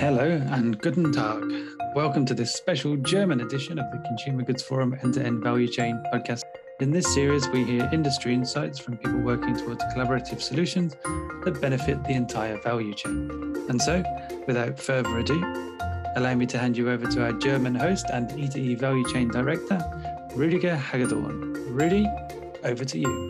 Hello 0.00 0.24
and 0.52 0.80
guten 0.80 1.12
Tag. 1.12 1.44
Welcome 1.94 2.24
to 2.24 2.32
this 2.32 2.54
special 2.54 2.96
German 2.96 3.42
edition 3.42 3.78
of 3.78 3.84
the 3.92 3.98
Consumer 3.98 4.44
Goods 4.44 4.62
Forum 4.62 4.98
End 5.02 5.12
to 5.12 5.22
End 5.22 5.44
Value 5.44 5.68
Chain 5.68 6.02
podcast. 6.10 6.40
In 6.80 6.90
this 6.90 7.12
series, 7.12 7.46
we 7.50 7.64
hear 7.64 7.86
industry 7.92 8.32
insights 8.32 8.78
from 8.78 8.96
people 8.96 9.20
working 9.20 9.54
towards 9.54 9.84
collaborative 9.92 10.40
solutions 10.40 10.96
that 11.44 11.60
benefit 11.60 12.02
the 12.04 12.14
entire 12.14 12.56
value 12.62 12.94
chain. 12.94 13.30
And 13.68 13.80
so, 13.80 14.02
without 14.46 14.80
further 14.80 15.18
ado, 15.18 15.38
allow 16.16 16.34
me 16.34 16.46
to 16.46 16.56
hand 16.56 16.78
you 16.78 16.88
over 16.88 17.06
to 17.06 17.22
our 17.22 17.34
German 17.34 17.74
host 17.74 18.06
and 18.10 18.30
E2E 18.30 18.78
Value 18.78 19.06
Chain 19.12 19.28
Director, 19.28 19.76
Rüdiger 20.34 20.78
Hagedorn. 20.78 21.74
Rudy, 21.74 22.08
over 22.64 22.86
to 22.86 22.98
you. 22.98 23.28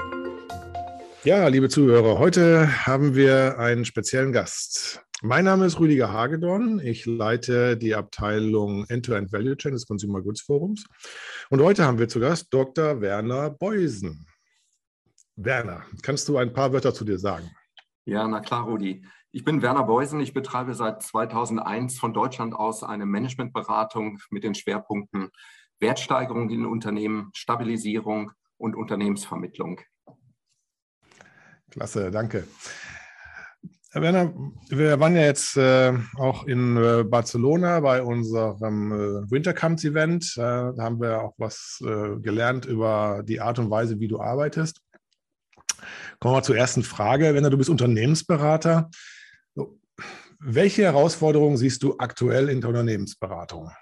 Ja, 1.25 1.49
liebe 1.49 1.69
Zuhörer, 1.69 2.21
heute 2.21 2.87
haben 2.87 3.17
wir 3.17 3.59
einen 3.59 3.85
speziellen 3.85 4.33
Gast. 4.33 5.03
Mein 5.23 5.45
Name 5.45 5.67
ist 5.67 5.79
Rüdiger 5.79 6.15
Hagedorn. 6.15 6.79
Ich 6.79 7.05
leite 7.05 7.77
die 7.77 7.95
Abteilung 7.95 8.87
End-to-End 8.89 9.31
Value 9.31 9.55
Chain 9.55 9.73
des 9.75 9.87
Consumer 9.87 10.23
Goods 10.23 10.41
Forums. 10.41 10.87
Und 11.51 11.61
heute 11.61 11.85
haben 11.85 11.99
wir 11.99 12.09
zu 12.09 12.21
Gast 12.21 12.55
Dr. 12.55 13.03
Werner 13.03 13.51
Beusen. 13.51 14.27
Werner, 15.37 15.85
kannst 16.01 16.27
du 16.27 16.39
ein 16.39 16.55
paar 16.55 16.73
Wörter 16.73 16.95
zu 16.95 17.05
dir 17.05 17.19
sagen? 17.19 17.51
Ja, 18.07 18.27
na 18.27 18.41
klar, 18.41 18.65
Rudi. 18.65 19.05
Ich 19.31 19.45
bin 19.45 19.61
Werner 19.61 19.85
Beusen. 19.85 20.21
Ich 20.21 20.33
betreibe 20.33 20.73
seit 20.73 21.03
2001 21.03 21.99
von 21.99 22.15
Deutschland 22.15 22.55
aus 22.55 22.83
eine 22.83 23.05
Managementberatung 23.05 24.21
mit 24.31 24.43
den 24.43 24.55
Schwerpunkten 24.55 25.29
Wertsteigerung 25.81 26.49
in 26.49 26.65
Unternehmen, 26.65 27.29
Stabilisierung 27.35 28.33
und 28.57 28.75
Unternehmensvermittlung. 28.75 29.83
Klasse, 31.71 32.11
danke. 32.11 32.49
Herr 33.93 34.03
Werner, 34.03 34.33
wir 34.69 35.01
waren 35.01 35.17
ja 35.17 35.23
jetzt 35.23 35.57
äh, 35.57 35.93
auch 36.17 36.47
in 36.47 36.77
äh, 36.77 37.03
Barcelona 37.03 37.81
bei 37.81 38.01
unserem 38.01 38.93
äh, 38.93 39.31
Wintercamps-Event. 39.33 40.37
da 40.37 40.75
haben 40.79 41.01
wir 41.01 41.21
auch 41.21 41.35
was 41.39 41.83
äh, 41.85 42.17
gelernt 42.21 42.67
über 42.67 43.25
die 43.25 43.41
Art 43.41 43.59
und 43.59 43.69
Weise, 43.69 43.99
wie 43.99 44.07
du 44.07 44.21
arbeitest. 44.21 44.81
Kommen 46.21 46.37
wir 46.37 46.43
zur 46.45 46.57
ersten 46.57 46.85
Frage. 46.85 47.35
Werner, 47.35 47.51
du 47.51 47.59
bist 47.59 47.69
Unternehmensberater. 47.69 48.91
Welche 50.39 50.85
Herausforderungen 50.85 51.57
siehst 51.57 51.83
du 51.83 51.97
aktuell 51.99 52.49
in 52.49 52.61
der 52.61 52.71
Unternehmensberatung? 52.71 53.73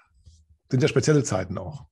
Sind 0.69 0.81
ja 0.81 0.89
spezielle 0.89 1.23
Zeiten 1.23 1.59
auch. 1.59 1.85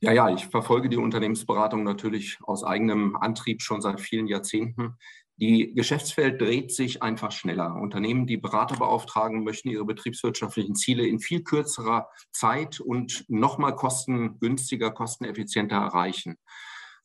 Ja, 0.00 0.12
ja, 0.12 0.28
ich 0.28 0.46
verfolge 0.46 0.88
die 0.88 0.98
Unternehmensberatung 0.98 1.82
natürlich 1.82 2.38
aus 2.44 2.62
eigenem 2.62 3.16
Antrieb 3.16 3.60
schon 3.60 3.80
seit 3.80 4.00
vielen 4.00 4.28
Jahrzehnten. 4.28 4.98
Die 5.38 5.74
Geschäftswelt 5.74 6.40
dreht 6.40 6.72
sich 6.72 7.02
einfach 7.02 7.30
schneller. 7.30 7.74
Unternehmen, 7.74 8.26
die 8.26 8.38
Berater 8.38 8.76
beauftragen, 8.76 9.44
möchten 9.44 9.68
ihre 9.68 9.84
betriebswirtschaftlichen 9.84 10.74
Ziele 10.74 11.06
in 11.06 11.20
viel 11.20 11.42
kürzerer 11.42 12.08
Zeit 12.30 12.80
und 12.80 13.26
nochmal 13.28 13.76
kostengünstiger, 13.76 14.90
kosteneffizienter 14.92 15.76
erreichen. 15.76 16.38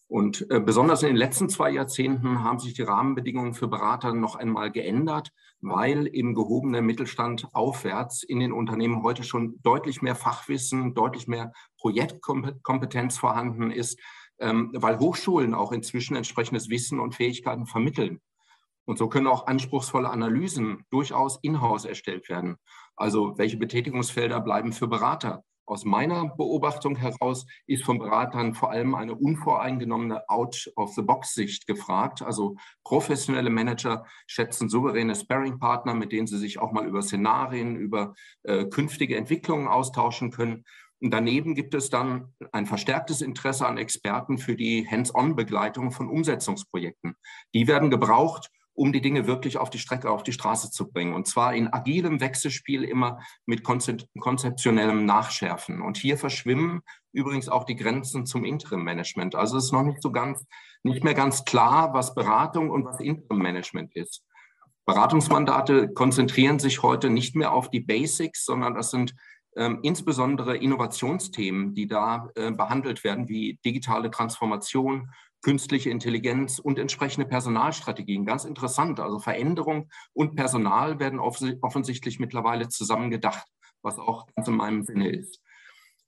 Und 0.08 0.46
äh, 0.50 0.59
besonders 0.59 1.04
in 1.04 1.08
den 1.08 1.18
letzten 1.18 1.48
zwei 1.48 1.72
Jahrzehnten 1.72 2.44
haben 2.44 2.59
sich 2.59 2.74
die 2.74 2.82
Rahmenbedingungen 2.82 3.54
für 3.54 3.70
Berater 3.70 4.14
noch 4.14 4.36
einmal 4.36 4.72
geändert, 4.72 5.32
weil 5.62 6.06
im 6.06 6.34
gehobenen 6.34 6.86
Mittelstand 6.86 7.48
aufwärts 7.54 8.24
in 8.24 8.40
den 8.40 8.52
Unternehmen 8.52 9.04
heute 9.04 9.24
schon 9.24 9.62
deutlich 9.62 10.02
mehr 10.02 10.16
Fachwissen, 10.16 10.96
deutlich 10.96 11.28
mehr 11.28 11.54
Projektkompetenz 11.78 13.18
vorhanden 13.18 13.72
ist, 13.72 14.00
ähm, 14.42 14.72
weil 14.73 15.00
Hochschulen 15.00 15.53
auch 15.53 15.72
inzwischen 15.72 16.16
entsprechendes 16.16 16.70
Wissen 16.70 17.00
und 17.00 17.16
Fähigkeiten 17.16 17.66
vermitteln. 17.66 18.20
Und 18.86 18.97
so 18.97 19.08
können 19.08 19.28
auch 19.28 19.47
anspruchsvolle 19.47 20.09
Analysen 20.09 20.86
durchaus 20.89 21.39
in-house 21.42 21.86
erstellt 21.86 22.28
werden. 22.28 22.58
Also 22.95 23.38
welche 23.38 23.58
Betätigungsfelder 23.58 24.42
bleiben 24.42 24.73
für 24.73 24.88
Berater? 24.88 25.44
Aus 25.66 25.86
meiner 25.86 26.36
Beobachtung 26.36 26.97
heraus 26.97 27.45
ist 27.66 27.86
von 27.86 28.00
Beratern 28.00 28.56
vor 28.56 28.72
allem 28.72 28.96
eine 28.96 29.16
unvoreingenommene 29.16 30.28
Out-of-the-Box-Sicht 30.28 31.68
gefragt. 31.68 32.22
Also 32.22 32.58
professionelle 32.84 33.50
Manager 33.50 34.06
schätzen 34.28 34.68
souveräne 34.68 35.16
Sparring-Partner, 35.16 35.94
mit 35.94 36.12
denen 36.12 36.28
sie 36.28 36.40
sich 36.40 36.59
auch 36.59 36.73
mal 36.73 36.85
über 36.85 37.02
Szenarien, 37.02 37.78
über 37.78 38.16
äh, 38.44 38.66
künftige 38.66 39.16
Entwicklungen 39.16 39.68
austauschen 39.68 40.31
können. 40.31 40.66
Daneben 41.03 41.56
gibt 41.56 41.73
es 41.73 41.89
dann 41.89 42.31
ein 42.51 42.67
verstärktes 42.67 43.22
Interesse 43.22 43.67
an 43.67 43.79
Experten 43.79 44.38
für 44.38 44.56
die 44.56 44.88
Hands-on-Begleitung 44.88 45.91
von 45.91 46.07
Umsetzungsprojekten. 46.07 47.16
Die 47.56 47.67
werden 47.67 47.89
gebraucht, 47.89 48.51
um 48.73 48.94
die 48.94 49.01
Dinge 49.01 49.25
wirklich 49.25 49.57
auf 49.57 49.69
die 49.69 49.79
Strecke, 49.79 50.11
auf 50.11 50.23
die 50.23 50.31
Straße 50.31 50.69
zu 50.69 50.91
bringen. 50.91 51.13
Und 51.13 51.28
zwar 51.28 51.56
in 51.56 51.73
agilem 51.73 52.22
Wechselspiel 52.22 52.84
immer 52.84 53.19
mit 53.45 53.63
konzeptionellem 53.63 55.06
Nachschärfen. 55.06 55.81
Und 55.81 55.97
hier 55.97 56.17
verschwimmen 56.17 56.81
übrigens 57.11 57.50
auch 57.50 57.66
die 57.66 57.75
Grenzen 57.75 58.25
zum 58.25 58.45
Interim-Management. 58.45 59.35
Also 59.35 59.57
es 59.57 59.66
ist 59.66 59.72
noch 59.73 59.84
nicht 59.84 60.01
so 60.01 60.11
ganz, 60.11 60.45
nicht 60.84 61.03
mehr 61.03 61.16
ganz 61.16 61.45
klar, 61.45 61.94
was 61.94 62.16
Beratung 62.16 62.69
und 62.69 62.85
was 62.85 63.00
Interim-Management 63.00 63.95
ist. 63.95 64.23
Beratungsmandate 64.85 65.94
konzentrieren 65.94 66.59
sich 66.59 66.81
heute 66.81 67.09
nicht 67.09 67.35
mehr 67.35 67.53
auf 67.53 67.69
die 67.69 67.81
Basics, 67.81 68.45
sondern 68.45 68.75
das 68.75 68.91
sind 68.91 69.16
ähm, 69.56 69.79
insbesondere 69.84 70.57
Innovationsthemen, 70.57 71.73
die 71.73 71.88
da 71.88 72.29
äh, 72.35 72.51
behandelt 72.51 73.03
werden, 73.03 73.28
wie 73.28 73.59
digitale 73.66 74.12
Transformation, 74.12 75.12
künstliche 75.41 75.89
Intelligenz 75.89 76.59
und 76.59 76.78
entsprechende 76.79 77.28
Personalstrategien. 77.28 78.25
Ganz 78.25 78.45
interessant. 78.45 79.00
Also 79.00 79.19
Veränderung 79.19 79.90
und 80.13 80.35
Personal 80.35 81.00
werden 81.00 81.19
offensichtlich 81.19 82.19
mittlerweile 82.19 82.69
zusammen 82.69 83.09
gedacht, 83.09 83.47
was 83.81 83.97
auch 83.97 84.28
ganz 84.35 84.47
in 84.47 84.56
meinem 84.56 84.84
Sinne 84.84 85.09
ist. 85.09 85.41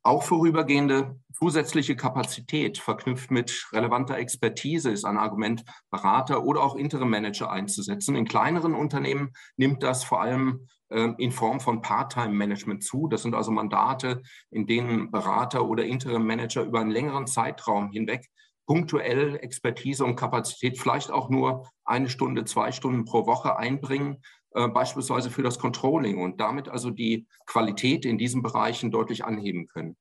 Auch 0.06 0.24
vorübergehende 0.24 1.18
zusätzliche 1.34 1.96
Kapazität 1.96 2.78
verknüpft 2.78 3.32
mit 3.32 3.70
relevanter 3.72 4.18
Expertise 4.18 4.92
ist 4.92 5.06
ein 5.06 5.18
Argument, 5.18 5.64
Berater 5.90 6.44
oder 6.44 6.62
auch 6.62 6.76
Interim-Manager 6.76 7.50
einzusetzen. 7.50 8.18
In 8.18 8.26
kleineren 8.26 8.76
Unternehmen 8.76 9.32
nimmt 9.56 9.82
das 9.82 10.04
vor 10.04 10.22
allem 10.22 10.68
ähm, 10.90 11.16
in 11.20 11.32
Form 11.32 11.62
von 11.62 11.82
Part-Time-Management 11.82 12.84
zu. 12.84 13.08
Das 13.08 13.22
sind 13.22 13.34
also 13.34 13.52
Mandate, 13.52 14.22
in 14.52 14.68
denen 14.68 15.10
Berater 15.10 15.66
oder 15.66 15.86
Interim-Manager 15.86 16.64
über 16.64 16.82
einen 16.82 16.92
längeren 16.92 17.26
Zeitraum 17.26 17.90
hinweg 17.92 18.30
punktuell 18.66 19.38
Expertise 19.42 20.06
und 20.06 20.16
Kapazität 20.16 20.80
vielleicht 20.80 21.12
auch 21.12 21.30
nur 21.30 21.68
eine 21.86 22.10
Stunde, 22.10 22.46
zwei 22.46 22.72
Stunden 22.72 23.06
pro 23.06 23.26
Woche 23.26 23.58
einbringen, 23.58 24.22
äh, 24.54 24.68
beispielsweise 24.68 25.30
für 25.30 25.44
das 25.44 25.60
Controlling 25.60 26.18
und 26.18 26.40
damit 26.40 26.70
also 26.70 26.90
die 26.90 27.28
Qualität 27.46 28.06
in 28.06 28.18
diesen 28.18 28.42
Bereichen 28.42 28.92
deutlich 28.92 29.26
anheben 29.26 29.68
können. 29.68 29.96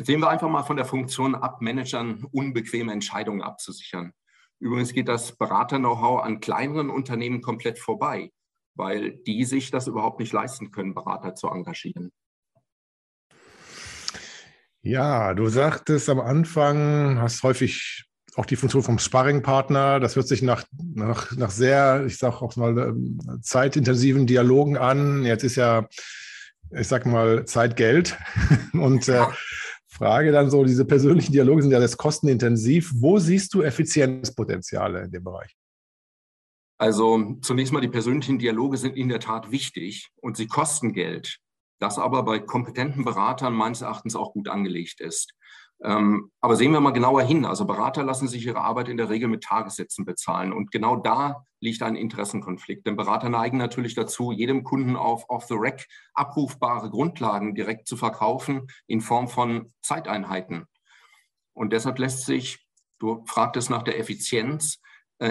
sehen 0.00 0.20
wir 0.20 0.28
einfach 0.28 0.48
mal 0.48 0.62
von 0.62 0.76
der 0.76 0.86
Funktion 0.86 1.34
ab, 1.34 1.60
Managern 1.60 2.24
unbequeme 2.32 2.92
Entscheidungen 2.92 3.42
abzusichern. 3.42 4.12
Übrigens 4.60 4.92
geht 4.92 5.08
das 5.08 5.36
Berater-Know-how 5.36 6.22
an 6.22 6.40
kleineren 6.40 6.90
Unternehmen 6.90 7.42
komplett 7.42 7.78
vorbei 7.78 8.30
weil 8.74 9.16
die 9.26 9.44
sich 9.44 9.70
das 9.70 9.86
überhaupt 9.86 10.20
nicht 10.20 10.32
leisten 10.32 10.70
können, 10.70 10.94
Berater 10.94 11.34
zu 11.34 11.48
engagieren. 11.48 12.12
Ja, 14.82 15.32
du 15.32 15.48
sagtest 15.48 16.10
am 16.10 16.20
Anfang, 16.20 17.18
hast 17.18 17.42
häufig 17.42 18.04
auch 18.36 18.46
die 18.46 18.56
Funktion 18.56 18.82
vom 18.82 18.98
Sparringpartner. 18.98 20.00
Das 20.00 20.16
hört 20.16 20.28
sich 20.28 20.42
nach, 20.42 20.64
nach, 20.94 21.30
nach 21.36 21.50
sehr, 21.50 22.04
ich 22.06 22.18
sage 22.18 22.42
auch 22.42 22.56
mal, 22.56 22.76
ähm, 22.78 23.20
zeitintensiven 23.42 24.26
Dialogen 24.26 24.76
an. 24.76 25.24
Jetzt 25.24 25.44
ist 25.44 25.56
ja, 25.56 25.86
ich 26.70 26.88
sag 26.88 27.06
mal, 27.06 27.44
Zeit 27.44 27.76
Geld. 27.76 28.18
Und 28.72 29.08
äh, 29.08 29.24
Frage 29.86 30.32
dann 30.32 30.50
so, 30.50 30.64
diese 30.64 30.84
persönlichen 30.84 31.32
Dialoge 31.32 31.62
sind 31.62 31.70
ja 31.70 31.78
das 31.78 31.96
kostenintensiv. 31.96 32.92
Wo 32.96 33.18
siehst 33.18 33.54
du 33.54 33.62
Effizienzpotenziale 33.62 35.04
in 35.04 35.12
dem 35.12 35.22
Bereich? 35.22 35.56
Also 36.78 37.38
zunächst 37.40 37.72
mal, 37.72 37.80
die 37.80 37.88
persönlichen 37.88 38.40
Dialoge 38.40 38.76
sind 38.76 38.96
in 38.96 39.08
der 39.08 39.20
Tat 39.20 39.52
wichtig 39.52 40.10
und 40.16 40.36
sie 40.36 40.48
kosten 40.48 40.92
Geld, 40.92 41.38
das 41.78 41.98
aber 41.98 42.24
bei 42.24 42.40
kompetenten 42.40 43.04
Beratern 43.04 43.54
meines 43.54 43.82
Erachtens 43.82 44.16
auch 44.16 44.32
gut 44.32 44.48
angelegt 44.48 45.00
ist. 45.00 45.34
Ähm, 45.84 46.30
aber 46.40 46.56
sehen 46.56 46.72
wir 46.72 46.80
mal 46.80 46.92
genauer 46.92 47.22
hin. 47.22 47.44
Also 47.44 47.66
Berater 47.66 48.02
lassen 48.04 48.26
sich 48.26 48.46
ihre 48.46 48.62
Arbeit 48.62 48.88
in 48.88 48.96
der 48.96 49.10
Regel 49.10 49.28
mit 49.28 49.44
Tagessätzen 49.44 50.06
bezahlen. 50.06 50.52
Und 50.52 50.70
genau 50.70 50.96
da 50.96 51.44
liegt 51.60 51.82
ein 51.82 51.94
Interessenkonflikt. 51.94 52.86
Denn 52.86 52.96
Berater 52.96 53.28
neigen 53.28 53.58
natürlich 53.58 53.94
dazu, 53.94 54.32
jedem 54.32 54.64
Kunden 54.64 54.96
auf 54.96 55.28
off-the-rack 55.28 55.86
abrufbare 56.14 56.88
Grundlagen 56.88 57.54
direkt 57.54 57.86
zu 57.86 57.98
verkaufen 57.98 58.68
in 58.86 59.02
Form 59.02 59.28
von 59.28 59.74
Zeiteinheiten. 59.82 60.64
Und 61.52 61.74
deshalb 61.74 61.98
lässt 61.98 62.24
sich, 62.24 62.66
du 62.98 63.22
fragtest 63.26 63.68
nach 63.68 63.82
der 63.82 63.98
Effizienz, 63.98 64.80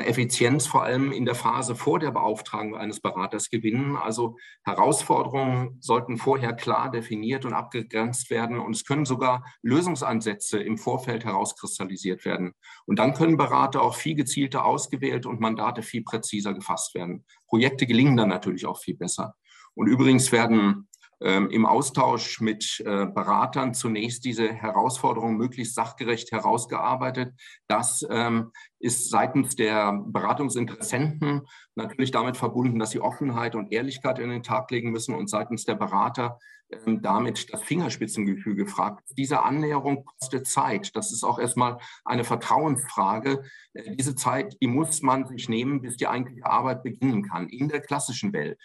Effizienz 0.01 0.67
vor 0.67 0.83
allem 0.83 1.11
in 1.11 1.25
der 1.25 1.35
Phase 1.35 1.75
vor 1.75 1.99
der 1.99 2.11
Beauftragung 2.11 2.75
eines 2.75 2.99
Beraters 2.99 3.49
gewinnen. 3.49 3.95
Also 3.95 4.37
Herausforderungen 4.63 5.77
sollten 5.79 6.17
vorher 6.17 6.53
klar 6.53 6.91
definiert 6.91 7.45
und 7.45 7.53
abgegrenzt 7.53 8.29
werden 8.29 8.59
und 8.59 8.75
es 8.75 8.85
können 8.85 9.05
sogar 9.05 9.43
Lösungsansätze 9.61 10.59
im 10.59 10.77
Vorfeld 10.77 11.25
herauskristallisiert 11.25 12.25
werden. 12.25 12.53
Und 12.85 12.99
dann 12.99 13.13
können 13.13 13.37
Berater 13.37 13.81
auch 13.81 13.95
viel 13.95 14.15
gezielter 14.15 14.65
ausgewählt 14.65 15.25
und 15.25 15.39
Mandate 15.39 15.81
viel 15.81 16.03
präziser 16.03 16.53
gefasst 16.53 16.95
werden. 16.95 17.25
Projekte 17.47 17.85
gelingen 17.85 18.17
dann 18.17 18.29
natürlich 18.29 18.65
auch 18.65 18.79
viel 18.79 18.95
besser. 18.95 19.35
Und 19.75 19.87
übrigens 19.87 20.31
werden 20.31 20.87
im 21.23 21.65
Austausch 21.65 22.41
mit 22.41 22.83
äh, 22.85 23.05
Beratern 23.05 23.73
zunächst 23.73 24.25
diese 24.25 24.51
Herausforderungen 24.51 25.37
möglichst 25.37 25.75
sachgerecht 25.75 26.31
herausgearbeitet. 26.31 27.33
Das 27.67 28.05
ähm, 28.09 28.51
ist 28.79 29.09
seitens 29.09 29.55
der 29.55 29.93
Beratungsinteressenten 30.05 31.47
natürlich 31.75 32.11
damit 32.11 32.35
verbunden, 32.35 32.79
dass 32.79 32.91
sie 32.91 32.99
Offenheit 32.99 33.55
und 33.55 33.71
Ehrlichkeit 33.71 34.19
in 34.19 34.29
den 34.29 34.43
Tag 34.43 34.69
legen 34.71 34.91
müssen 34.91 35.15
und 35.15 35.29
seitens 35.29 35.63
der 35.63 35.75
Berater 35.75 36.39
ähm, 36.85 37.01
damit 37.01 37.53
das 37.53 37.61
Fingerspitzengefühl 37.63 38.55
gefragt. 38.55 39.03
Diese 39.17 39.43
Annäherung 39.43 40.05
kostet 40.05 40.47
Zeit. 40.47 40.95
Das 40.95 41.11
ist 41.11 41.23
auch 41.23 41.39
erstmal 41.39 41.77
eine 42.05 42.23
Vertrauensfrage. 42.23 43.43
Äh, 43.73 43.95
diese 43.95 44.15
Zeit, 44.15 44.57
die 44.61 44.67
muss 44.67 45.01
man 45.01 45.27
sich 45.27 45.49
nehmen, 45.49 45.81
bis 45.81 45.97
die 45.97 46.07
eigentliche 46.07 46.45
Arbeit 46.45 46.83
beginnen 46.83 47.23
kann 47.23 47.49
in 47.49 47.69
der 47.69 47.81
klassischen 47.81 48.33
Welt. 48.33 48.59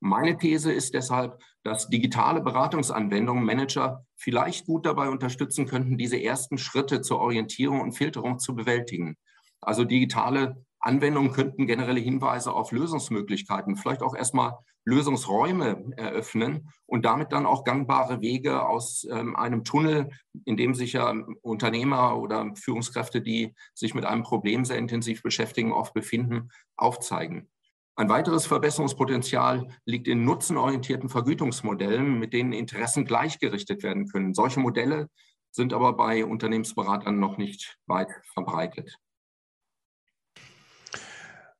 Meine 0.00 0.36
These 0.36 0.72
ist 0.72 0.94
deshalb, 0.94 1.40
dass 1.62 1.88
digitale 1.88 2.40
Beratungsanwendungen 2.40 3.44
Manager 3.44 4.04
vielleicht 4.14 4.66
gut 4.66 4.86
dabei 4.86 5.08
unterstützen 5.08 5.66
könnten, 5.66 5.98
diese 5.98 6.22
ersten 6.22 6.58
Schritte 6.58 7.00
zur 7.00 7.18
Orientierung 7.18 7.80
und 7.80 7.92
Filterung 7.92 8.38
zu 8.38 8.54
bewältigen. 8.54 9.16
Also 9.60 9.84
digitale 9.84 10.64
Anwendungen 10.78 11.32
könnten 11.32 11.66
generelle 11.66 12.00
Hinweise 12.00 12.52
auf 12.52 12.70
Lösungsmöglichkeiten, 12.70 13.76
vielleicht 13.76 14.02
auch 14.02 14.14
erstmal 14.14 14.58
Lösungsräume 14.84 15.92
eröffnen 15.96 16.70
und 16.86 17.04
damit 17.04 17.32
dann 17.32 17.44
auch 17.44 17.64
gangbare 17.64 18.20
Wege 18.20 18.64
aus 18.64 19.04
ähm, 19.10 19.34
einem 19.34 19.64
Tunnel, 19.64 20.10
in 20.44 20.56
dem 20.56 20.74
sich 20.74 20.92
ja 20.92 21.12
Unternehmer 21.42 22.16
oder 22.16 22.52
Führungskräfte, 22.54 23.20
die 23.20 23.52
sich 23.74 23.94
mit 23.94 24.04
einem 24.04 24.22
Problem 24.22 24.64
sehr 24.64 24.78
intensiv 24.78 25.22
beschäftigen, 25.22 25.72
oft 25.72 25.92
befinden, 25.92 26.50
aufzeigen. 26.76 27.48
Ein 27.98 28.10
weiteres 28.10 28.44
Verbesserungspotenzial 28.44 29.68
liegt 29.86 30.06
in 30.06 30.22
nutzenorientierten 30.22 31.08
Vergütungsmodellen, 31.08 32.18
mit 32.18 32.34
denen 32.34 32.52
Interessen 32.52 33.06
gleichgerichtet 33.06 33.82
werden 33.82 34.06
können. 34.06 34.34
Solche 34.34 34.60
Modelle 34.60 35.08
sind 35.50 35.72
aber 35.72 35.94
bei 35.94 36.22
Unternehmensberatern 36.26 37.18
noch 37.18 37.38
nicht 37.38 37.78
weit 37.86 38.10
verbreitet. 38.34 38.98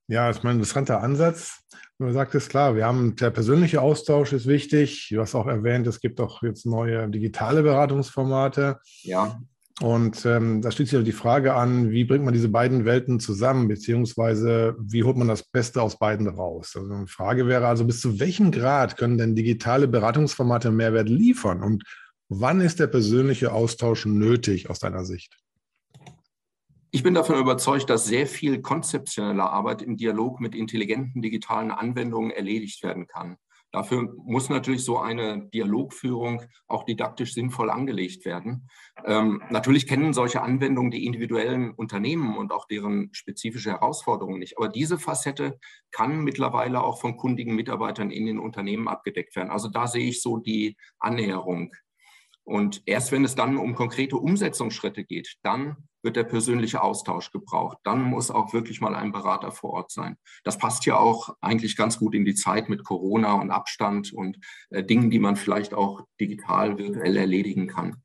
Ja, 0.09 0.29
das 0.29 0.37
ist 0.37 0.45
ein 0.45 0.53
interessanter 0.53 1.03
Ansatz. 1.03 1.63
Man 1.97 2.13
sagt 2.13 2.35
es 2.35 2.51
klar, 2.51 2.77
wir 2.77 2.85
haben 2.85 3.17
der 3.17 3.31
persönliche 3.31 3.81
Austausch 3.81 4.35
ist 4.35 4.47
wichtig. 4.47 5.09
Du 5.11 5.23
hast 5.23 5.35
auch 5.35 5.47
erwähnt, 5.47 5.87
es 5.87 6.01
gibt 6.01 6.21
auch 6.21 6.43
jetzt 6.43 6.67
neue 6.67 7.09
digitale 7.09 7.63
Beratungsformate. 7.63 8.79
Ja. 9.03 9.41
Und 9.83 10.25
ähm, 10.25 10.63
da 10.63 10.71
schließt 10.71 10.93
sich 10.93 11.05
die 11.05 11.13
Frage 11.13 11.55
an, 11.55 11.91
wie 11.91 12.05
bringt 12.05 12.25
man 12.25 12.33
diese 12.33 12.49
beiden 12.49 12.87
Welten 12.87 13.21
zusammen, 13.21 13.69
beziehungsweise 13.69 14.75
wie 14.81 15.05
holt 15.05 15.19
man 15.19 15.29
das 15.29 15.43
Beste 15.43 15.83
aus 15.83 15.99
beiden 15.99 16.29
raus? 16.29 16.73
Also 16.77 16.95
eine 16.95 17.07
Frage 17.07 17.47
wäre 17.47 17.67
also, 17.67 17.85
bis 17.85 18.01
zu 18.01 18.19
welchem 18.19 18.51
Grad 18.51 18.97
können 18.97 19.19
denn 19.19 19.35
digitale 19.35 19.87
Beratungsformate 19.87 20.71
Mehrwert 20.71 21.11
liefern 21.11 21.63
und 21.63 21.85
wann 22.29 22.63
ist 22.63 22.81
der 22.81 22.87
persönliche 22.87 23.53
Austausch 23.53 24.07
nötig 24.07 24.71
aus 24.71 24.79
deiner 24.79 25.05
Sicht? 25.05 25.37
Ich 26.91 27.03
bin 27.03 27.13
davon 27.13 27.39
überzeugt, 27.39 27.91
dass 27.91 28.07
sehr 28.07 28.27
viel 28.27 28.63
konzeptionelle 28.63 29.43
Arbeit 29.43 29.83
im 29.83 29.99
Dialog 29.99 30.41
mit 30.41 30.55
intelligenten 30.55 31.21
digitalen 31.21 31.71
Anwendungen 31.71 32.31
erledigt 32.31 32.83
werden 32.83 33.07
kann. 33.07 33.37
Dafür 33.77 34.11
muss 34.25 34.49
natürlich 34.49 34.87
so 34.87 34.97
eine 34.97 35.51
Dialogführung 35.53 36.41
auch 36.67 36.85
didaktisch 36.85 37.35
sinnvoll 37.35 37.69
angelegt 37.69 38.25
werden. 38.25 38.71
Ähm, 39.05 39.43
natürlich 39.51 39.87
kennen 39.87 40.15
solche 40.15 40.41
Anwendungen 40.41 40.91
die 40.91 41.05
individuellen 41.05 41.73
Unternehmen 41.73 42.39
und 42.39 42.53
auch 42.53 42.65
deren 42.65 43.11
spezifische 43.13 43.73
Herausforderungen 43.73 44.39
nicht. 44.39 44.57
Aber 44.57 44.71
diese 44.71 44.99
Facette 44.99 45.59
kann 45.91 46.25
mittlerweile 46.25 46.83
auch 46.83 47.03
von 47.03 47.19
kundigen 47.19 47.55
Mitarbeitern 47.55 48.11
in 48.11 48.25
den 48.25 48.39
Unternehmen 48.39 48.89
abgedeckt 48.89 49.37
werden. 49.37 49.51
Also 49.51 49.69
da 49.69 49.87
sehe 49.87 50.09
ich 50.09 50.23
so 50.23 50.39
die 50.39 50.79
Annäherung. 50.99 51.75
Und 52.45 52.83
erst 52.87 53.13
wenn 53.13 53.27
es 53.27 53.35
dann 53.35 53.59
um 53.59 53.75
konkrete 53.75 54.17
Umsetzungsschritte 54.17 55.05
geht, 55.05 55.37
dann 55.43 55.77
wird 56.07 56.17
der 56.17 56.25
persönliche 56.25 56.83
Austausch 56.83 57.31
gebraucht. 57.31 57.77
Dann 57.85 58.03
muss 58.03 58.31
auch 58.31 58.55
wirklich 58.55 58.81
mal 58.81 58.95
ein 58.95 59.13
Berater 59.13 59.53
vor 59.53 59.75
Ort 59.75 59.91
sein. 59.91 60.17
Das 60.45 60.57
passt 60.57 60.87
ja 60.87 60.97
auch 60.97 61.37
eigentlich 61.43 61.77
ganz 61.77 61.99
gut 61.99 62.15
in 62.15 62.25
die 62.25 62.35
Zeit 62.35 62.71
mit 62.71 62.85
Corona 62.85 63.35
und 63.35 63.51
Abstand 63.51 64.15
und 64.15 64.39
äh, 64.71 64.83
Dingen, 64.83 65.11
die 65.11 65.19
man 65.19 65.37
vielleicht 65.37 65.75
auch 65.75 66.01
digital, 66.19 66.79
virtuell 66.79 67.19
erledigen 67.19 67.67
kann. 67.67 68.03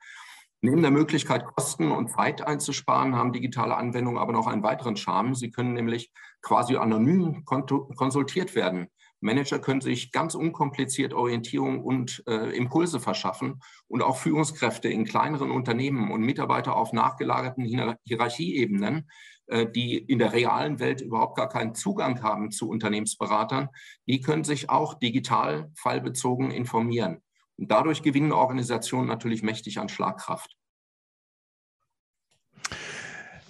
Neben 0.62 0.82
der 0.82 0.92
Möglichkeit, 0.92 1.46
Kosten 1.46 1.92
und 1.92 2.10
Zeit 2.10 2.42
einzusparen, 2.42 3.16
haben 3.16 3.34
digitale 3.34 3.78
Anwendungen 3.78 4.20
aber 4.20 4.34
noch 4.34 4.48
einen 4.48 4.64
weiteren 4.64 4.98
Charme. 4.98 5.34
Sie 5.34 5.50
können 5.50 5.74
nämlich 5.74 6.12
quasi 6.42 6.76
anonym 6.76 7.46
konsultiert 7.46 8.54
werden. 8.56 8.88
Manager 9.22 9.60
können 9.60 9.82
sich 9.82 10.12
ganz 10.12 10.36
unkompliziert 10.36 11.14
Orientierung 11.14 11.84
und 11.84 12.24
äh, 12.28 12.56
Impulse 12.56 13.00
verschaffen 13.00 13.62
und 13.88 14.02
auch 14.02 14.18
Führungskräfte 14.18 14.90
in 14.90 15.06
kleineren 15.06 15.52
Unternehmen 15.52 16.12
und 16.12 16.22
Mitarbeiter 16.22 16.76
auf 16.76 16.92
nachgelagerten 16.92 17.64
Hierarchieebenen, 18.04 19.10
äh, 19.46 19.68
die 19.70 19.98
in 19.98 20.20
der 20.20 20.34
realen 20.34 20.80
Welt 20.80 21.02
überhaupt 21.02 21.38
gar 21.38 21.50
keinen 21.50 21.76
Zugang 21.76 22.22
haben 22.24 22.52
zu 22.52 22.68
Unternehmensberatern, 22.68 23.70
die 24.08 24.22
können 24.22 24.44
sich 24.44 24.70
auch 24.70 24.96
digital 24.96 25.72
fallbezogen 25.76 26.52
informieren. 26.52 27.22
Und 27.58 27.70
dadurch 27.70 28.02
gewinnen 28.02 28.32
Organisationen 28.32 29.08
natürlich 29.08 29.44
mächtig 29.44 29.78
an 29.78 29.88
Schlagkraft. 29.88 30.58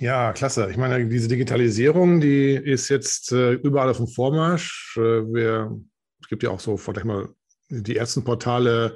Ja, 0.02 0.34
klasse. 0.34 0.68
Ich 0.72 0.78
meine, 0.78 1.06
diese 1.06 1.28
Digitalisierung, 1.28 2.22
die 2.22 2.56
ist 2.56 2.90
jetzt 2.90 3.32
äh, 3.34 3.52
überall 3.52 3.88
auf 3.88 3.98
dem 3.98 4.08
Vormarsch. 4.08 4.98
Äh, 4.98 5.02
wir, 5.32 5.80
es 6.20 6.28
gibt 6.28 6.42
ja 6.42 6.50
auch 6.50 6.60
so, 6.60 6.76
vielleicht 6.76 7.06
mal 7.06 7.30
die 7.70 7.98
ersten 7.98 8.24
Portale 8.24 8.96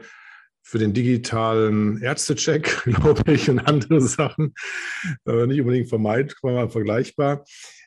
für 0.63 0.79
den 0.79 0.93
digitalen 0.93 2.01
Ärztecheck, 2.01 2.81
glaube 2.85 3.33
ich, 3.33 3.47
und 3.51 3.59
andere 3.59 4.01
Sachen. 4.01 4.55
Äh, 5.27 5.45
nicht 5.45 5.61
unbedingt 5.61 5.89
vermeidbar, 5.89 6.71
vergleichbar. 6.71 7.45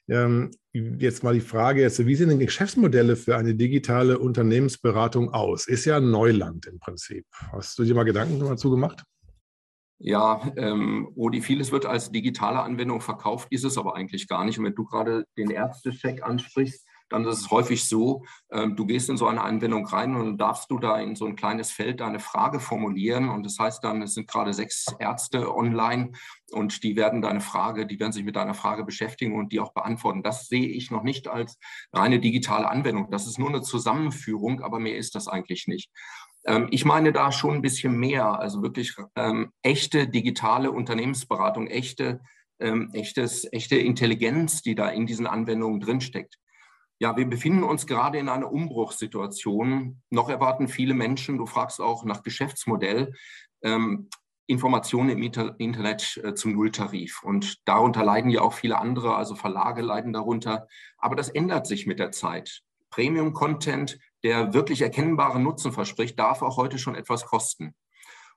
Ähm, 0.09 0.53
jetzt 0.73 1.25
mal 1.25 1.35
die 1.35 1.41
Frage, 1.41 1.81
jetzt, 1.81 2.07
wie 2.07 2.15
sehen 2.15 2.29
denn 2.29 2.39
Geschäftsmodelle 2.39 3.17
für 3.17 3.37
eine 3.37 3.57
digitale 3.57 4.21
Unternehmensberatung 4.21 5.35
aus? 5.35 5.67
Ist 5.67 5.87
ja 5.87 5.99
Neuland 5.99 6.67
im 6.67 6.79
Prinzip. 6.79 7.27
Hast 7.51 7.77
du 7.81 7.83
dir 7.83 7.97
mal 7.97 8.05
Gedanken 8.05 8.39
dazu 8.39 8.71
gemacht? 8.71 9.03
Ja, 10.01 10.53
ähm, 10.57 11.09
Odi, 11.17 11.41
vieles 11.41 11.73
wird 11.73 11.85
als 11.85 12.13
digitale 12.13 12.63
Anwendung 12.63 13.01
verkauft, 13.01 13.49
ist 13.51 13.65
es 13.65 13.77
aber 13.77 13.97
eigentlich 13.97 14.29
gar 14.29 14.45
nicht. 14.45 14.59
Und 14.59 14.65
wenn 14.65 14.75
du 14.75 14.85
gerade 14.85 15.25
den 15.37 15.51
Ärztecheck 15.51 16.23
ansprichst, 16.23 16.87
dann 17.09 17.25
ist 17.25 17.39
es 17.39 17.51
häufig 17.51 17.85
so, 17.89 18.25
ähm, 18.51 18.77
du 18.77 18.87
gehst 18.87 19.09
in 19.09 19.17
so 19.17 19.27
eine 19.27 19.43
Anwendung 19.43 19.87
rein 19.87 20.15
und 20.15 20.27
dann 20.27 20.39
darfst 20.39 20.71
du 20.71 20.79
da 20.79 20.99
in 21.01 21.17
so 21.17 21.27
ein 21.27 21.37
kleines 21.37 21.71
Feld 21.71 22.01
deine 22.01 22.21
Frage 22.21 22.61
formulieren. 22.61 23.29
Und 23.29 23.45
das 23.45 23.59
heißt 23.59 23.83
dann, 23.83 24.03
es 24.03 24.15
sind 24.15 24.29
gerade 24.29 24.53
sechs 24.53 24.87
Ärzte 24.99 25.55
online 25.55 26.13
und 26.53 26.83
die 26.83 26.97
werden 26.97 27.23
deine 27.23 27.41
Frage, 27.41 27.87
die 27.87 27.99
werden 27.99 28.13
sich 28.13 28.25
mit 28.25 28.37
deiner 28.37 28.55
Frage 28.55 28.85
beschäftigen 28.85 29.39
und 29.39 29.53
die 29.53 29.61
auch 29.61 29.73
beantworten. 29.73 30.23
Das 30.23 30.49
sehe 30.49 30.69
ich 30.69 30.91
noch 30.91 31.03
nicht 31.03 31.29
als 31.29 31.59
reine 31.93 32.21
digitale 32.21 32.69
Anwendung. 32.69 33.11
Das 33.11 33.27
ist 33.27 33.39
nur 33.39 33.49
eine 33.49 33.63
Zusammenführung, 33.63 34.61
aber 34.61 34.79
mehr 34.79 34.97
ist 34.97 35.15
das 35.15 35.29
eigentlich 35.29 35.67
nicht. 35.67 35.91
Ähm, 36.45 36.69
ich 36.71 36.85
meine 36.85 37.13
da 37.13 37.33
schon 37.33 37.57
ein 37.57 37.63
bisschen 37.63 37.99
mehr, 37.99 38.39
also 38.39 38.63
wirklich 38.63 38.95
ähm, 39.17 39.53
echte 39.63 40.09
digitale 40.09 40.71
Unternehmensberatung, 40.71 41.67
echte, 41.67 42.21
ähm, 42.61 42.91
echtes, 42.93 43.51
echte 43.53 43.77
Intelligenz, 43.77 44.63
die 44.63 44.75
da 44.75 44.89
in 44.89 45.07
diesen 45.07 45.27
Anwendungen 45.27 45.81
drinsteckt. 45.81 46.39
Ja, 47.01 47.17
wir 47.17 47.27
befinden 47.27 47.63
uns 47.63 47.87
gerade 47.87 48.19
in 48.19 48.29
einer 48.29 48.51
Umbruchssituation. 48.51 50.03
Noch 50.11 50.29
erwarten 50.29 50.67
viele 50.67 50.95
Menschen, 50.95 51.39
du 51.39 51.47
fragst 51.47 51.81
auch 51.81 52.05
nach 52.05 52.25
Geschäftsmodell, 52.25 53.13
ähm, 53.63 54.09
Informationen 54.49 55.11
im 55.11 55.23
Internet 55.23 56.21
äh, 56.25 56.35
zum 56.35 56.55
Nulltarif. 56.55 57.23
Und 57.23 57.59
darunter 57.69 58.03
leiden 58.03 58.31
ja 58.31 58.41
auch 58.41 58.55
viele 58.55 58.79
andere, 58.79 59.15
also 59.15 59.35
Verlage 59.35 59.83
leiden 59.83 60.13
darunter. 60.13 60.67
Aber 60.97 61.15
das 61.15 61.29
ändert 61.29 61.67
sich 61.67 61.87
mit 61.87 61.99
der 61.99 62.11
Zeit. 62.11 62.63
Premium-Content, 62.91 63.99
der 64.25 64.55
wirklich 64.55 64.83
erkennbaren 64.83 65.43
Nutzen 65.43 65.73
verspricht, 65.73 66.19
darf 66.19 66.43
auch 66.43 66.57
heute 66.57 66.79
schon 66.79 66.95
etwas 66.95 67.27
kosten. 67.27 67.75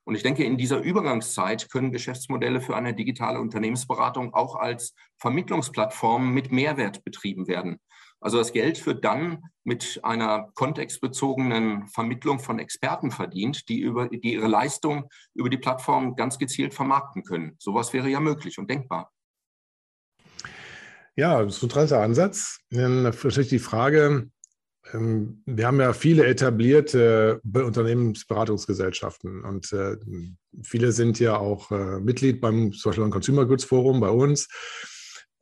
Und 0.04 0.16
ich 0.16 0.24
denke, 0.24 0.44
in 0.44 0.58
dieser 0.58 0.80
Übergangszeit 0.80 1.70
können 1.70 1.92
Geschäftsmodelle 1.92 2.62
für 2.62 2.76
eine 2.76 2.96
digitale 2.96 3.40
Unternehmensberatung 3.40 4.34
auch 4.34 4.56
als 4.56 4.96
Vermittlungsplattform 5.18 6.34
mit 6.34 6.52
Mehrwert 6.52 7.04
betrieben 7.04 7.48
werden. 7.48 7.80
Also 8.20 8.38
das 8.38 8.52
Geld 8.52 8.84
wird 8.86 9.04
dann 9.04 9.44
mit 9.64 10.00
einer 10.04 10.50
kontextbezogenen 10.54 11.88
Vermittlung 11.88 12.40
von 12.40 12.60
Experten 12.60 13.12
verdient, 13.12 13.68
die, 13.68 13.80
über, 13.80 14.10
die 14.10 14.34
ihre 14.34 14.48
Leistung 14.48 15.10
über 15.34 15.50
die 15.50 15.58
Plattform 15.58 16.16
ganz 16.16 16.38
gezielt 16.38 16.74
vermarkten 16.74 17.24
können. 17.24 17.56
Sowas 17.60 17.94
wäre 17.94 18.10
ja 18.10 18.20
möglich 18.20 18.58
und 18.60 18.70
denkbar. 18.70 19.12
Ja, 21.16 21.44
das 21.44 21.58
ist 21.58 21.64
ein 21.64 21.66
interessanter 21.66 22.04
Ansatz. 22.04 22.60
Dann 22.70 23.04
natürlich 23.04 23.50
die 23.50 23.60
Frage, 23.60 24.30
wir 24.94 25.68
haben 25.68 25.80
ja 25.80 25.94
viele 25.94 26.26
etablierte 26.26 27.40
Unternehmensberatungsgesellschaften 27.44 29.44
und 29.44 29.72
äh, 29.74 29.98
viele 30.64 30.92
sind 30.92 31.20
ja 31.20 31.38
auch 31.38 31.72
äh, 31.72 32.00
Mitglied 32.00 32.42
beim 32.42 32.74
zum 32.74 32.90
Beispiel 32.90 33.10
Consumer 33.10 33.46
Goods 33.46 33.64
Forum 33.64 34.00
bei 34.00 34.10
uns. 34.10 34.48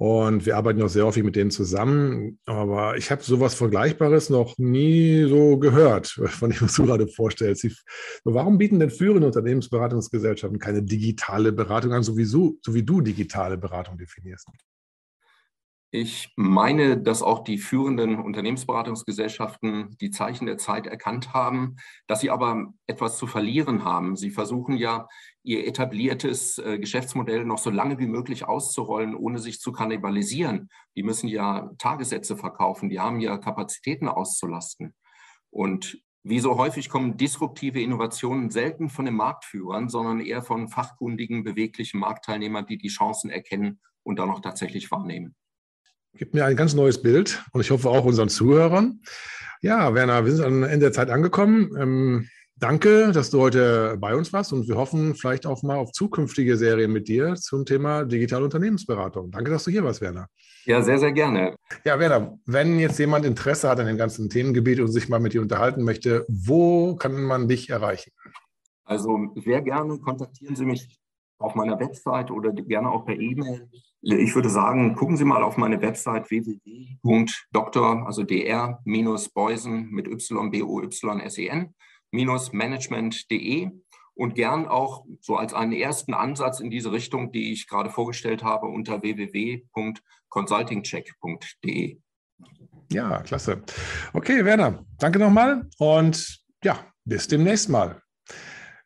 Und 0.01 0.45
wir 0.45 0.55
arbeiten 0.55 0.81
auch 0.81 0.87
sehr 0.87 1.05
häufig 1.05 1.25
mit 1.25 1.35
denen 1.35 1.51
zusammen. 1.51 2.39
Aber 2.45 2.95
ich 2.95 3.11
habe 3.11 3.21
sowas 3.21 3.53
Vergleichbares 3.53 4.29
noch 4.29 4.57
nie 4.57 5.25
so 5.27 5.57
gehört, 5.57 6.07
von 6.25 6.51
dem, 6.51 6.61
was 6.61 6.75
du 6.75 6.85
gerade 6.85 7.07
vorstellst. 7.07 7.67
Warum 8.23 8.57
bieten 8.57 8.79
denn 8.79 8.91
führende 8.91 9.27
Unternehmensberatungsgesellschaften 9.27 10.57
keine 10.57 10.83
digitale 10.83 11.51
Beratung 11.51 11.91
an, 11.91 12.03
so 12.03 12.15
wie 12.15 12.83
du 12.83 13.01
digitale 13.01 13.57
Beratung 13.57 13.97
definierst? 13.97 14.47
Ich 15.91 16.31
meine, 16.35 17.01
dass 17.01 17.23
auch 17.23 17.43
die 17.43 17.57
führenden 17.57 18.19
Unternehmensberatungsgesellschaften 18.19 19.97
die 19.99 20.11
Zeichen 20.11 20.45
der 20.45 20.57
Zeit 20.57 20.85
erkannt 20.85 21.33
haben, 21.33 21.77
dass 22.05 22.21
sie 22.21 22.29
aber 22.29 22.73
etwas 22.85 23.17
zu 23.17 23.25
verlieren 23.25 23.83
haben. 23.83 24.15
Sie 24.15 24.29
versuchen 24.29 24.77
ja, 24.77 25.07
ihr 25.41 25.65
etabliertes 25.65 26.59
äh, 26.59 26.77
Geschäftsmodell 26.77 27.43
noch 27.43 27.57
so 27.57 27.71
lange 27.71 27.97
wie 27.97 28.05
möglich 28.05 28.45
auszurollen, 28.45 29.15
ohne 29.15 29.39
sich 29.39 29.59
zu 29.59 29.71
kannibalisieren. 29.71 30.69
Die 30.95 31.01
müssen 31.01 31.27
ja 31.27 31.71
Tagessätze 31.79 32.37
verkaufen, 32.37 32.89
die 32.89 32.99
haben 32.99 33.19
ja 33.19 33.39
Kapazitäten 33.39 34.07
auszulasten. 34.07 34.93
Und 35.49 36.03
wie 36.21 36.39
so 36.39 36.57
häufig 36.57 36.89
kommen 36.89 37.17
disruptive 37.17 37.81
Innovationen 37.81 38.51
selten 38.51 38.89
von 38.89 39.05
den 39.05 39.15
Marktführern, 39.15 39.89
sondern 39.89 40.19
eher 40.19 40.43
von 40.43 40.67
fachkundigen, 40.67 41.43
beweglichen 41.43 41.99
Marktteilnehmern, 41.99 42.67
die 42.67 42.77
die 42.77 42.89
Chancen 42.89 43.31
erkennen 43.31 43.79
und 44.03 44.19
dann 44.19 44.29
auch 44.29 44.41
tatsächlich 44.41 44.91
wahrnehmen 44.91 45.35
gibt 46.19 46.33
mir 46.33 46.45
ein 46.45 46.57
ganz 46.57 46.75
neues 46.75 47.01
Bild 47.01 47.41
und 47.53 47.61
ich 47.61 47.71
hoffe 47.71 47.89
auch 47.89 48.03
unseren 48.03 48.27
Zuhörern. 48.27 48.99
Ja, 49.61 49.93
Werner, 49.93 50.25
wir 50.25 50.33
sind 50.33 50.45
am 50.45 50.63
Ende 50.63 50.87
der 50.87 50.91
Zeit 50.91 51.09
angekommen. 51.09 51.71
Ähm, 51.79 52.27
danke, 52.57 53.13
dass 53.13 53.29
du 53.29 53.39
heute 53.39 53.95
bei 53.97 54.13
uns 54.13 54.33
warst 54.33 54.51
und 54.51 54.67
wir 54.67 54.75
hoffen 54.75 55.15
vielleicht 55.15 55.47
auch 55.47 55.63
mal 55.63 55.77
auf 55.77 55.93
zukünftige 55.93 56.57
Serien 56.57 56.91
mit 56.91 57.07
dir 57.07 57.35
zum 57.35 57.65
Thema 57.65 58.03
digitale 58.03 58.43
Unternehmensberatung. 58.43 59.31
Danke, 59.31 59.49
dass 59.49 59.63
du 59.63 59.71
hier 59.71 59.83
warst, 59.85 60.01
Werner. 60.01 60.27
Ja, 60.65 60.81
sehr, 60.81 60.99
sehr 60.99 61.13
gerne. 61.13 61.55
Ja, 61.85 61.97
Werner, 61.99 62.37
wenn 62.45 62.79
jetzt 62.79 62.99
jemand 62.99 63.25
Interesse 63.25 63.69
hat 63.69 63.79
an 63.79 63.87
dem 63.87 63.97
ganzen 63.97 64.29
Themengebiet 64.29 64.81
und 64.81 64.89
sich 64.89 65.07
mal 65.07 65.21
mit 65.21 65.31
dir 65.31 65.41
unterhalten 65.41 65.83
möchte, 65.83 66.25
wo 66.27 66.95
kann 66.95 67.23
man 67.23 67.47
dich 67.47 67.69
erreichen? 67.69 68.11
Also 68.83 69.17
sehr 69.35 69.61
gerne 69.61 69.97
kontaktieren 69.99 70.57
Sie 70.57 70.65
mich 70.65 70.99
auf 71.37 71.55
meiner 71.55 71.79
Website 71.79 72.29
oder 72.29 72.51
gerne 72.51 72.91
auch 72.91 73.05
per 73.05 73.15
E-Mail. 73.15 73.69
Ich 74.01 74.33
würde 74.33 74.49
sagen, 74.49 74.95
gucken 74.95 75.17
Sie 75.17 75.25
mal 75.25 75.43
auf 75.43 75.57
meine 75.57 75.81
Website 75.81 76.29
www.dr, 76.29 78.05
also 78.05 78.23
dr-beusen 78.23 79.89
mit 79.89 80.07
y 80.07 80.51
b 80.51 80.63
o 80.63 80.81
y 80.81 81.21
s 81.21 81.37
e 81.37 81.47
n 81.47 81.73
management.de 82.11 83.71
und 84.15 84.33
gern 84.35 84.67
auch 84.67 85.05
so 85.21 85.37
als 85.37 85.53
einen 85.53 85.71
ersten 85.73 86.13
Ansatz 86.13 86.59
in 86.59 86.69
diese 86.69 86.91
Richtung, 86.91 87.31
die 87.31 87.53
ich 87.53 87.67
gerade 87.67 87.89
vorgestellt 87.89 88.43
habe, 88.43 88.67
unter 88.67 89.01
www.consultingcheck.de. 89.01 91.97
Ja, 92.91 93.21
klasse. 93.21 93.63
Okay, 94.13 94.43
Werner, 94.45 94.83
danke 94.97 95.19
nochmal 95.19 95.69
und 95.77 96.41
ja, 96.63 96.79
bis 97.05 97.27
demnächst 97.27 97.69
mal. 97.69 98.01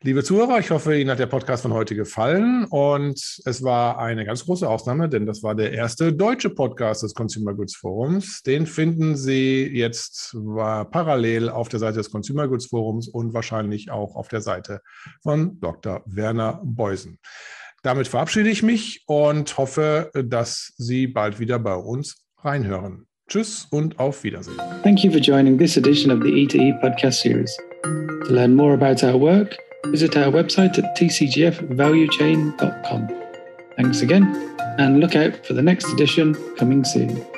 Liebe 0.06 0.22
Zuhörer, 0.22 0.58
ich 0.58 0.70
hoffe, 0.70 1.00
Ihnen 1.00 1.08
hat 1.08 1.18
der 1.18 1.24
Podcast 1.24 1.62
von 1.62 1.72
heute 1.72 1.94
gefallen 1.94 2.66
und 2.68 3.40
es 3.46 3.62
war 3.62 3.98
eine 3.98 4.26
ganz 4.26 4.44
große 4.44 4.68
Ausnahme, 4.68 5.08
denn 5.08 5.24
das 5.24 5.42
war 5.42 5.54
der 5.54 5.72
erste 5.72 6.12
deutsche 6.12 6.50
Podcast 6.50 7.04
des 7.04 7.14
Consumer 7.14 7.54
Goods 7.54 7.74
Forums. 7.74 8.42
Den 8.42 8.66
finden 8.66 9.16
Sie 9.16 9.66
jetzt 9.66 10.36
parallel 10.44 11.48
auf 11.48 11.70
der 11.70 11.80
Seite 11.80 11.96
des 11.96 12.10
Consumer 12.10 12.48
Goods 12.48 12.66
Forums 12.66 13.08
und 13.08 13.32
wahrscheinlich 13.32 13.90
auch 13.90 14.14
auf 14.14 14.28
der 14.28 14.42
Seite 14.42 14.82
von 15.22 15.58
Dr. 15.60 16.02
Werner 16.04 16.60
Beusen. 16.62 17.18
Damit 17.82 18.06
verabschiede 18.06 18.50
ich 18.50 18.62
mich 18.62 19.04
und 19.06 19.56
hoffe, 19.56 20.10
dass 20.22 20.74
Sie 20.76 21.06
bald 21.06 21.40
wieder 21.40 21.58
bei 21.58 21.76
uns 21.76 22.26
reinhören. 22.42 23.06
Tschüss 23.26 23.66
und 23.70 23.98
auf 23.98 24.22
Wiedersehen. 24.22 24.58
Thank 24.82 25.02
you 25.02 25.10
for 25.10 25.18
joining 25.18 25.56
this 25.56 25.78
edition 25.78 26.10
of 26.12 26.22
the 26.22 26.28
E2E 26.30 26.60
e 26.60 26.72
podcast 26.82 27.22
series. 27.22 27.56
To 28.26 28.34
learn 28.34 28.54
more 28.54 28.74
about 28.74 29.02
our 29.02 29.18
work, 29.18 29.56
visit 29.86 30.16
our 30.16 30.32
website 30.32 30.78
at 30.78 30.96
tcgfvaluechain.com. 30.96 33.08
Thanks 33.76 34.02
again, 34.02 34.56
and 34.78 35.00
look 35.00 35.16
out 35.16 35.44
for 35.44 35.54
the 35.54 35.62
next 35.62 35.92
edition 35.92 36.36
coming 36.56 36.84
soon. 36.84 37.33